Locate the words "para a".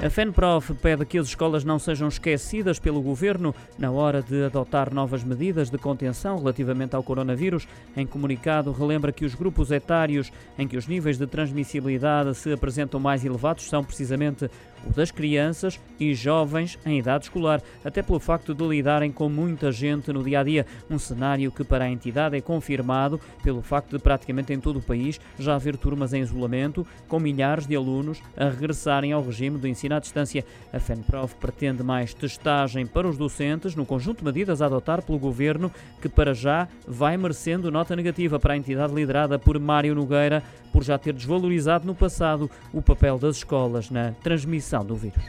21.64-21.90, 38.38-38.56